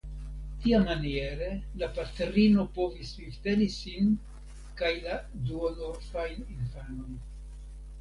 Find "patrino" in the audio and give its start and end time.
1.99-2.65